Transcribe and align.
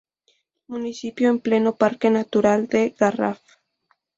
Municipio 0.65 1.29
en 1.29 1.39
pleno 1.39 1.75
Parque 1.75 2.09
Natural 2.09 2.65
del 2.67 2.95
Garraf. 2.97 3.39